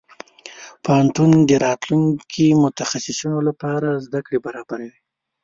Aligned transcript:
پوهنتون 0.83 1.31
د 1.49 1.51
راتلونکي 1.65 2.47
متخصصينو 2.63 3.39
لپاره 3.47 4.01
زده 4.05 4.19
کړې 4.25 4.39
برابروي. 4.45 4.91